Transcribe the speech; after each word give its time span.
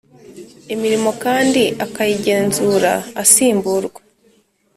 imirimo 0.73 1.09
kandi 1.23 1.63
akayigenzura 1.85 2.91
Asimburwa 3.23 4.01